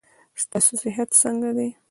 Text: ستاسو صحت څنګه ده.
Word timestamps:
ستاسو 0.43 0.71
صحت 0.83 1.09
څنګه 1.21 1.49
ده. 1.57 1.67